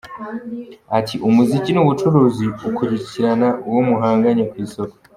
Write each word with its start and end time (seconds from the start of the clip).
Ati 0.97 1.15
“Umuziki 1.27 1.69
ni 1.73 1.79
ubucuruzi, 1.83 2.45
ukurikirana 2.69 3.47
uwo 3.67 3.81
muhanganye 3.87 4.43
ku 4.51 4.55
isoko. 4.65 4.95